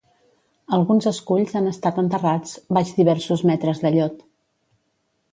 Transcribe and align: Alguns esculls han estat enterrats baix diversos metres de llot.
Alguns 0.77 1.07
esculls 1.09 1.51
han 1.59 1.67
estat 1.71 1.99
enterrats 2.03 2.55
baix 2.77 2.93
diversos 3.01 3.43
metres 3.51 3.83
de 3.85 3.93
llot. 3.97 4.25